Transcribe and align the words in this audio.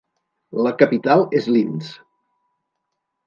La 0.67 0.71
capital 0.83 1.25
és 1.41 1.49
Linz. 1.57 1.91